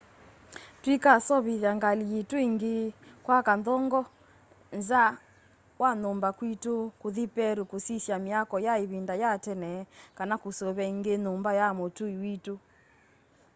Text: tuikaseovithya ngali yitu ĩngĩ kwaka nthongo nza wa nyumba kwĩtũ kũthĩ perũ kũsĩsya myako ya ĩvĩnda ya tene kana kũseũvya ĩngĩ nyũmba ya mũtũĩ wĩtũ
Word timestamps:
tuikaseovithya 0.81 1.71
ngali 1.77 2.05
yitu 2.13 2.35
ĩngĩ 2.47 2.75
kwaka 3.25 3.51
nthongo 3.59 3.99
nza 4.77 5.03
wa 5.81 5.91
nyumba 6.01 6.29
kwĩtũ 6.37 6.75
kũthĩ 7.01 7.25
perũ 7.35 7.63
kũsĩsya 7.71 8.15
myako 8.25 8.55
ya 8.65 8.73
ĩvĩnda 8.83 9.13
ya 9.23 9.31
tene 9.45 9.71
kana 10.17 10.35
kũseũvya 10.43 10.85
ĩngĩ 10.93 11.13
nyũmba 11.25 11.51
ya 11.59 11.67
mũtũĩ 11.79 12.13
wĩtũ 12.21 12.55